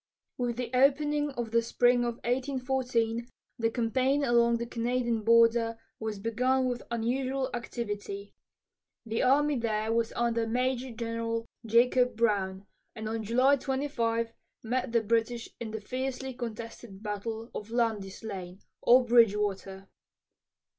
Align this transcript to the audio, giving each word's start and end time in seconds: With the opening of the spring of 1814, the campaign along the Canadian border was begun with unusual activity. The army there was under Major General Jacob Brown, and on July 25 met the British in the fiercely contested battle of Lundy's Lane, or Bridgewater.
With 0.35 0.57
the 0.57 0.71
opening 0.73 1.29
of 1.33 1.51
the 1.51 1.61
spring 1.61 1.99
of 2.05 2.15
1814, 2.25 3.27
the 3.59 3.69
campaign 3.69 4.23
along 4.23 4.57
the 4.57 4.65
Canadian 4.65 5.21
border 5.21 5.77
was 5.99 6.17
begun 6.17 6.65
with 6.65 6.81
unusual 6.89 7.51
activity. 7.53 8.33
The 9.05 9.21
army 9.21 9.59
there 9.59 9.93
was 9.93 10.11
under 10.15 10.47
Major 10.47 10.91
General 10.91 11.45
Jacob 11.67 12.15
Brown, 12.15 12.65
and 12.95 13.07
on 13.07 13.21
July 13.21 13.57
25 13.57 14.33
met 14.63 14.91
the 14.91 15.03
British 15.03 15.47
in 15.59 15.69
the 15.69 15.81
fiercely 15.81 16.33
contested 16.33 17.03
battle 17.03 17.51
of 17.53 17.69
Lundy's 17.69 18.23
Lane, 18.23 18.57
or 18.81 19.05
Bridgewater. 19.05 19.87